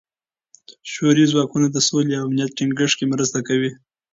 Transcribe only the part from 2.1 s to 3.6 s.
او امنیت ټینګښت کې مرسته